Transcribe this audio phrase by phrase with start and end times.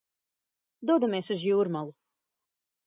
[0.91, 1.97] Dodamies uz Jūrmalu.